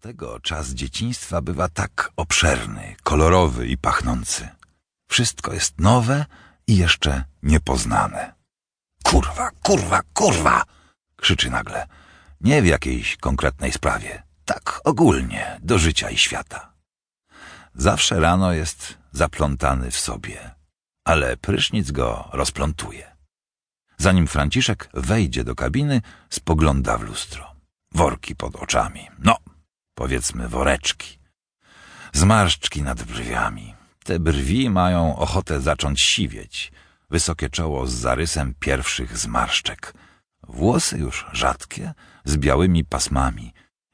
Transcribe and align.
Dlatego 0.00 0.40
czas 0.40 0.68
dzieciństwa 0.68 1.42
bywa 1.42 1.68
tak 1.68 2.12
obszerny, 2.16 2.96
kolorowy 3.02 3.66
i 3.66 3.78
pachnący. 3.78 4.48
Wszystko 5.08 5.52
jest 5.52 5.80
nowe 5.80 6.26
i 6.66 6.76
jeszcze 6.76 7.24
niepoznane. 7.42 8.34
Kurwa, 9.04 9.50
kurwa, 9.62 10.00
kurwa! 10.14 10.62
krzyczy 11.16 11.50
nagle. 11.50 11.86
Nie 12.40 12.62
w 12.62 12.66
jakiejś 12.66 13.16
konkretnej 13.16 13.72
sprawie. 13.72 14.22
Tak 14.44 14.80
ogólnie, 14.84 15.60
do 15.62 15.78
życia 15.78 16.10
i 16.10 16.18
świata. 16.18 16.72
Zawsze 17.74 18.20
rano 18.20 18.52
jest 18.52 18.98
zaplątany 19.12 19.90
w 19.90 19.96
sobie, 19.96 20.54
ale 21.04 21.36
prysznic 21.36 21.90
go 21.90 22.28
rozplątuje. 22.32 23.16
Zanim 23.98 24.26
Franciszek 24.26 24.88
wejdzie 24.94 25.44
do 25.44 25.54
kabiny, 25.54 26.02
spogląda 26.30 26.98
w 26.98 27.02
lustro. 27.02 27.52
Worki 27.94 28.36
pod 28.36 28.56
oczami. 28.56 29.08
No, 29.18 29.36
powiedzmy 29.96 30.48
woreczki. 30.48 31.18
Zmarszczki 32.12 32.82
nad 32.82 33.02
brwiami. 33.02 33.74
Te 34.04 34.18
brwi 34.18 34.70
mają 34.70 35.16
ochotę 35.16 35.60
zacząć 35.60 36.00
siwieć. 36.00 36.72
Wysokie 37.10 37.50
czoło 37.50 37.86
z 37.86 37.92
zarysem 37.92 38.54
pierwszych 38.60 39.18
zmarszczek. 39.18 39.94
Włosy 40.48 40.98
już 40.98 41.26
rzadkie, 41.32 41.94
z 42.24 42.36
białymi 42.36 42.84
pasmami 42.84 43.52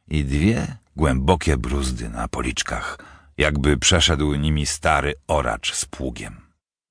i 0.09 0.25
dwie 0.25 0.77
głębokie 0.97 1.57
bruzdy 1.57 2.09
na 2.09 2.29
policzkach, 2.29 2.99
jakby 3.39 3.77
przeszedł 3.77 4.35
nimi 4.35 4.67
stary 4.67 5.15
oracz 5.27 5.75
z 5.75 5.85
pługiem. 5.85 6.41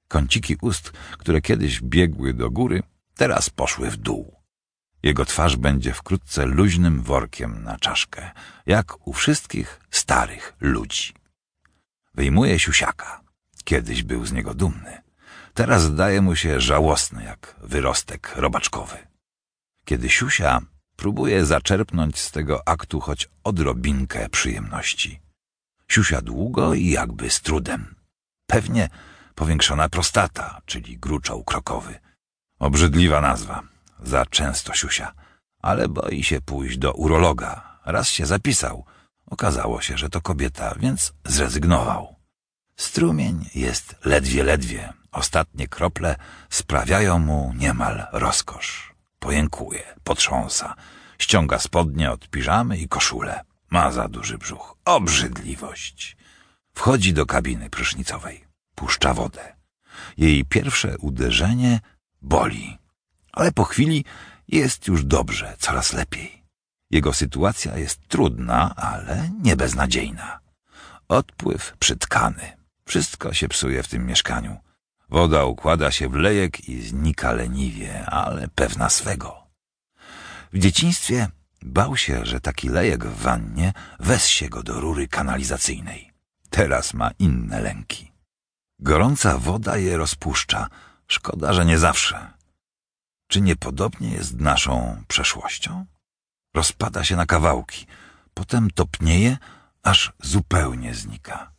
Kąciki 0.08 0.56
ust, 0.62 0.92
które 1.18 1.42
kiedyś 1.42 1.82
biegły 1.82 2.34
do 2.34 2.52
góry, 2.52 2.84
teraz 3.16 3.50
poszły 3.50 3.92
w 3.92 3.98
dół. 3.98 4.41
Jego 5.04 5.26
twarz 5.26 5.56
będzie 5.56 5.94
wkrótce 5.94 6.46
luźnym 6.46 7.02
workiem 7.02 7.64
na 7.64 7.78
czaszkę, 7.78 8.32
jak 8.66 9.08
u 9.08 9.14
wszystkich 9.14 9.80
starych 9.92 10.54
ludzi. 10.62 11.14
Wyjmuje 12.14 12.60
siusiaka. 12.60 13.22
Kiedyś 13.64 14.04
był 14.04 14.26
z 14.26 14.32
niego 14.32 14.54
dumny. 14.54 15.02
Teraz 15.54 15.84
zdaje 15.84 16.22
mu 16.22 16.36
się 16.36 16.62
żałosny, 16.62 17.24
jak 17.24 17.56
wyrostek 17.62 18.34
robaczkowy. 18.36 18.98
Kiedy 19.86 20.10
siusia 20.10 20.62
próbuje 20.96 21.46
zaczerpnąć 21.46 22.20
z 22.20 22.32
tego 22.32 22.68
aktu 22.68 23.00
choć 23.00 23.30
odrobinkę 23.44 24.30
przyjemności. 24.30 25.20
Siusia 25.88 26.22
długo 26.22 26.74
i 26.74 26.90
jakby 26.90 27.30
z 27.30 27.42
trudem. 27.42 27.96
Pewnie 28.48 28.90
powiększona 29.36 29.90
prostata, 29.90 30.62
czyli 30.66 30.98
gruczoł 30.98 31.44
krokowy. 31.44 32.00
Obrzydliwa 32.60 33.22
nazwa. 33.22 33.71
Za 34.02 34.26
często 34.26 34.74
siusia. 34.74 35.14
Ale 35.62 35.88
boi 35.88 36.24
się 36.24 36.42
pójść 36.42 36.78
do 36.78 36.94
urologa. 36.94 37.80
Raz 37.86 38.10
się 38.10 38.26
zapisał. 38.26 38.86
Okazało 39.26 39.82
się, 39.82 39.98
że 39.98 40.10
to 40.10 40.22
kobieta, 40.22 40.76
więc 40.80 41.14
zrezygnował. 41.26 42.16
Strumień 42.76 43.50
jest 43.56 43.96
ledwie, 44.06 44.44
ledwie. 44.44 44.94
Ostatnie 45.12 45.68
krople 45.68 46.16
sprawiają 46.50 47.20
mu 47.20 47.54
niemal 47.58 48.08
rozkosz. 48.12 48.94
Pojękuje, 49.20 49.84
potrząsa. 50.04 50.76
Ściąga 51.20 51.60
spodnie 51.60 52.12
od 52.12 52.30
piżamy 52.30 52.78
i 52.78 52.88
koszulę. 52.88 53.42
Ma 53.70 53.92
za 53.92 54.08
duży 54.08 54.38
brzuch. 54.38 54.78
Obrzydliwość. 54.86 56.18
Wchodzi 56.74 57.14
do 57.14 57.26
kabiny 57.26 57.70
prysznicowej. 57.70 58.44
Puszcza 58.76 59.14
wodę. 59.14 59.56
Jej 60.18 60.46
pierwsze 60.46 60.98
uderzenie 60.98 61.80
boli. 62.22 62.81
Ale 63.32 63.52
po 63.52 63.64
chwili 63.64 64.06
jest 64.48 64.88
już 64.88 65.06
dobrze, 65.06 65.56
coraz 65.60 65.94
lepiej. 65.94 66.44
Jego 66.92 67.14
sytuacja 67.14 67.78
jest 67.78 68.08
trudna, 68.08 68.76
ale 68.76 69.30
nie 69.42 69.56
beznadziejna. 69.56 70.40
Odpływ 71.08 71.78
przytkany. 71.80 72.58
Wszystko 72.86 73.34
się 73.34 73.48
psuje 73.48 73.84
w 73.84 73.88
tym 73.88 74.06
mieszkaniu. 74.06 74.58
Woda 75.10 75.46
układa 75.46 75.92
się 75.92 76.10
w 76.10 76.14
lejek 76.14 76.70
i 76.70 76.82
znika 76.82 77.32
leniwie, 77.32 78.06
ale 78.06 78.48
pewna 78.48 78.90
swego. 78.90 79.48
W 80.54 80.60
dzieciństwie 80.60 81.28
bał 81.62 81.98
się, 81.98 82.26
że 82.26 82.42
taki 82.42 82.70
lejek 82.70 83.06
w 83.06 83.22
wannie 83.22 83.74
wessie 84.00 84.50
go 84.50 84.64
do 84.64 84.80
rury 84.80 85.08
kanalizacyjnej. 85.08 86.12
Teraz 86.50 86.94
ma 86.94 87.12
inne 87.20 87.62
lęki. 87.62 88.12
Gorąca 88.80 89.38
woda 89.38 89.78
je 89.78 89.98
rozpuszcza. 89.98 90.68
Szkoda, 91.08 91.54
że 91.54 91.66
nie 91.66 91.78
zawsze. 91.78 92.34
Czy 93.32 93.42
niepodobnie 93.42 94.10
jest 94.10 94.40
naszą 94.40 95.04
przeszłością? 95.08 95.86
Rozpada 96.54 97.04
się 97.04 97.16
na 97.16 97.26
kawałki, 97.26 97.86
potem 98.34 98.72
topnieje, 98.72 99.38
aż 99.84 100.14
zupełnie 100.22 100.96
znika. 100.96 101.52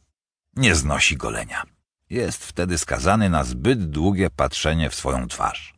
Nie 0.57 0.75
znosi 0.75 1.17
golenia. 1.17 1.63
Jest 2.11 2.45
wtedy 2.45 2.79
skazany 2.79 3.31
na 3.31 3.45
zbyt 3.45 3.91
długie 3.91 4.31
patrzenie 4.31 4.91
w 4.91 4.95
swoją 4.95 5.29
twarz. 5.29 5.75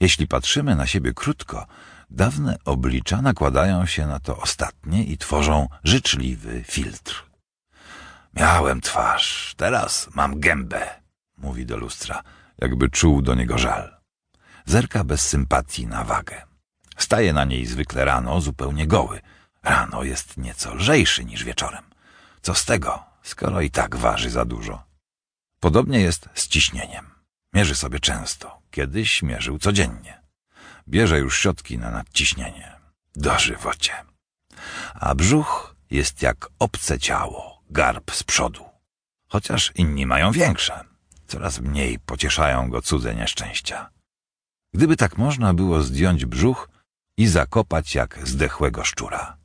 Jeśli 0.00 0.28
patrzymy 0.28 0.76
na 0.76 0.86
siebie 0.86 1.12
krótko, 1.14 1.66
dawne 2.10 2.56
oblicza 2.64 3.22
nakładają 3.22 3.86
się 3.86 4.06
na 4.06 4.20
to 4.20 4.36
ostatnie 4.36 5.04
i 5.04 5.18
tworzą 5.18 5.68
życzliwy 5.84 6.64
filtr. 6.64 7.26
Miałem 8.34 8.80
twarz, 8.80 9.54
teraz 9.56 10.08
mam 10.14 10.40
gębę, 10.40 11.00
mówi 11.38 11.66
do 11.66 11.76
lustra, 11.76 12.22
jakby 12.58 12.90
czuł 12.90 13.22
do 13.22 13.34
niego 13.34 13.58
żal. 13.58 14.03
Zerka 14.64 15.04
bez 15.04 15.28
sympatii 15.28 15.86
na 15.86 16.04
wagę. 16.04 16.42
Staje 16.96 17.32
na 17.32 17.44
niej 17.44 17.66
zwykle 17.66 18.04
rano 18.04 18.40
zupełnie 18.40 18.86
goły. 18.86 19.20
Rano 19.62 20.02
jest 20.02 20.36
nieco 20.36 20.74
lżejszy 20.74 21.24
niż 21.24 21.44
wieczorem. 21.44 21.84
Co 22.42 22.54
z 22.54 22.64
tego, 22.64 23.04
skoro 23.22 23.60
i 23.60 23.70
tak 23.70 23.96
waży 23.96 24.30
za 24.30 24.44
dużo? 24.44 24.82
Podobnie 25.60 26.00
jest 26.00 26.28
z 26.34 26.48
ciśnieniem. 26.48 27.10
Mierzy 27.52 27.74
sobie 27.74 28.00
często. 28.00 28.58
Kiedyś 28.70 29.22
mierzył 29.22 29.58
codziennie. 29.58 30.20
Bierze 30.88 31.18
już 31.18 31.38
środki 31.38 31.78
na 31.78 31.90
nadciśnienie. 31.90 32.72
Dożywocie. 33.16 33.92
A 34.94 35.14
brzuch 35.14 35.76
jest 35.90 36.22
jak 36.22 36.48
obce 36.58 36.98
ciało, 36.98 37.62
garb 37.70 38.10
z 38.10 38.22
przodu. 38.22 38.64
Chociaż 39.28 39.72
inni 39.74 40.06
mają 40.06 40.32
większe. 40.32 40.84
Coraz 41.26 41.60
mniej 41.60 41.98
pocieszają 41.98 42.70
go 42.70 42.82
cudze 42.82 43.14
nieszczęścia. 43.14 43.90
Gdyby 44.74 44.96
tak 44.96 45.18
można 45.18 45.54
było 45.54 45.82
zdjąć 45.82 46.24
brzuch 46.24 46.68
i 47.16 47.26
zakopać 47.26 47.94
jak 47.94 48.18
zdechłego 48.24 48.84
szczura. 48.84 49.36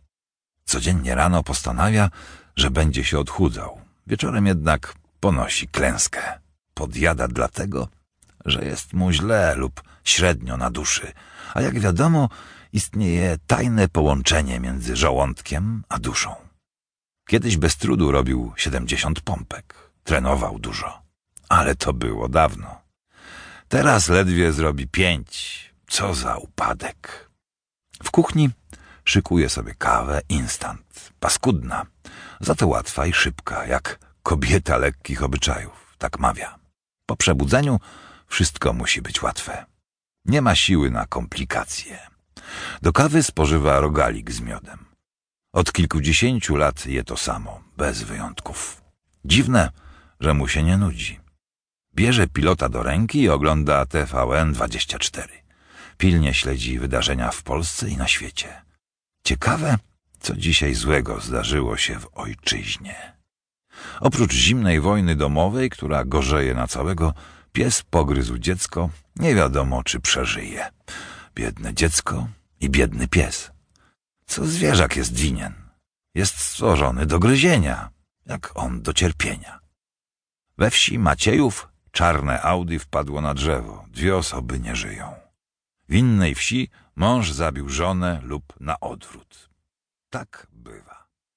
Codziennie 0.66 1.16
rano 1.16 1.44
postanawia, 1.44 2.10
że 2.56 2.72
będzie 2.72 3.04
się 3.04 3.20
odchudzał. 3.20 3.82
Wieczorem 4.08 4.48
jednak 4.48 4.94
ponosi 5.20 5.68
klęskę. 5.68 6.40
Podjada 6.74 7.28
dlatego, 7.28 7.88
że 8.46 8.66
jest 8.66 8.94
mu 8.94 9.12
źle 9.12 9.56
lub 9.56 9.84
średnio 10.04 10.58
na 10.58 10.70
duszy, 10.72 11.14
a 11.54 11.62
jak 11.62 11.80
wiadomo, 11.80 12.30
istnieje 12.74 13.38
tajne 13.48 13.88
połączenie 13.88 14.60
między 14.60 14.96
żołądkiem 14.96 15.84
a 15.90 16.00
duszą. 16.00 16.36
Kiedyś 17.28 17.58
bez 17.58 17.78
trudu 17.78 18.12
robił 18.12 18.54
siedemdziesiąt 18.56 19.22
pompek, 19.22 19.92
trenował 20.04 20.60
dużo, 20.60 21.02
ale 21.50 21.76
to 21.76 21.94
było 21.94 22.30
dawno. 22.30 22.89
Teraz 23.70 24.10
ledwie 24.10 24.54
zrobi 24.54 24.88
pięć. 24.88 25.60
Co 25.88 26.14
za 26.14 26.38
upadek. 26.38 27.30
W 28.04 28.12
kuchni 28.12 28.50
szykuje 29.06 29.50
sobie 29.50 29.74
kawę 29.76 30.22
instant, 30.30 31.12
paskudna, 31.20 31.86
za 32.40 32.56
to 32.56 32.68
łatwa 32.68 33.06
i 33.06 33.14
szybka, 33.14 33.66
jak 33.66 34.00
kobieta 34.24 34.78
lekkich 34.78 35.24
obyczajów, 35.24 35.96
tak 35.98 36.20
mawia. 36.20 36.60
Po 37.06 37.16
przebudzeniu 37.16 37.80
wszystko 38.28 38.74
musi 38.74 39.02
być 39.02 39.22
łatwe. 39.22 39.66
Nie 40.26 40.42
ma 40.42 40.56
siły 40.56 40.92
na 40.92 41.06
komplikacje. 41.06 42.00
Do 42.82 42.94
kawy 42.94 43.24
spożywa 43.24 43.80
rogalik 43.80 44.32
z 44.32 44.42
miodem. 44.42 44.86
Od 45.54 45.72
kilkudziesięciu 45.72 46.56
lat 46.56 46.86
je 46.86 47.04
to 47.04 47.18
samo, 47.18 47.62
bez 47.78 48.04
wyjątków. 48.04 48.82
Dziwne, 49.26 49.72
że 50.20 50.34
mu 50.34 50.48
się 50.48 50.64
nie 50.64 50.78
nudzi. 50.78 51.20
Bierze 51.96 52.28
pilota 52.28 52.70
do 52.70 52.84
ręki 52.84 53.22
i 53.22 53.30
ogląda 53.30 53.84
TVN24. 53.84 55.28
Pilnie 55.98 56.34
śledzi 56.34 56.80
wydarzenia 56.80 57.32
w 57.32 57.44
Polsce 57.44 57.90
i 57.90 57.98
na 57.98 58.08
świecie. 58.08 58.62
Ciekawe, 59.24 59.78
co 60.20 60.36
dzisiaj 60.36 60.74
złego 60.74 61.20
zdarzyło 61.20 61.78
się 61.78 62.00
w 62.00 62.08
ojczyźnie. 62.14 63.20
Oprócz 64.00 64.34
zimnej 64.34 64.82
wojny 64.82 65.16
domowej, 65.16 65.70
która 65.70 66.06
gorzeje 66.06 66.54
na 66.54 66.68
całego, 66.68 67.14
pies 67.52 67.84
pogryzł 67.84 68.38
dziecko, 68.38 68.90
nie 69.16 69.36
wiadomo 69.36 69.84
czy 69.84 70.00
przeżyje. 70.00 70.70
Biedne 71.36 71.74
dziecko 71.74 72.28
i 72.62 72.70
biedny 72.70 73.08
pies. 73.08 73.52
Co 74.26 74.46
zwierzak 74.46 74.96
jest 74.96 75.16
winien? 75.16 75.54
Jest 76.16 76.38
stworzony 76.38 77.06
do 77.06 77.20
gryzienia, 77.20 77.90
jak 78.26 78.52
on 78.56 78.82
do 78.82 78.94
cierpienia. 78.94 79.60
We 80.58 80.70
wsi 80.70 81.00
Maciejów 81.00 81.69
czarne 81.92 82.42
Audi 82.42 82.78
wpadło 82.78 83.22
na 83.22 83.34
drzewo. 83.34 83.86
Dwie 83.88 84.18
osoby 84.18 84.60
nie 84.60 84.76
żyją. 84.76 85.14
W 85.90 85.96
innej 85.96 86.36
wsi 86.36 86.70
mąż 86.96 87.32
zabił 87.32 87.70
żonę 87.70 88.20
lub 88.24 88.54
na 88.60 88.80
odwrót. 88.80 89.50
Tak 90.10 90.48
bywa. 90.52 90.99